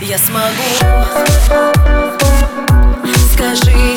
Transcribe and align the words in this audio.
я 0.00 0.18
смогу. 0.18 0.52
Скажи 3.32 3.96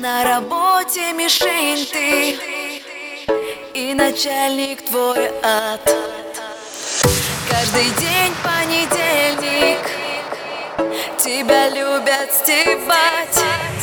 На 0.00 0.24
работе 0.24 1.12
мишень 1.12 1.86
ты. 1.90 2.38
И 3.72 3.94
начальник 3.94 4.84
твой 4.84 5.30
ад. 5.42 5.80
Каждый 7.48 7.88
день 7.98 8.34
понедельник. 8.44 9.80
Тебя 11.18 11.70
любят 11.70 12.30
стебать. 12.30 13.75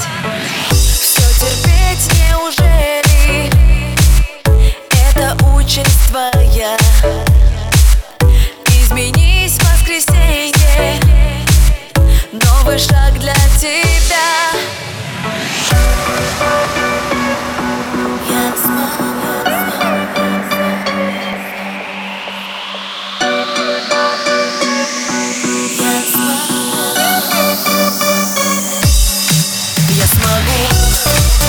смогу 30.13 31.42